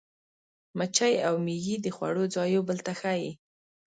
[0.77, 3.31] مچۍ او مېږي د خوړو ځای یو بل ته ښيي.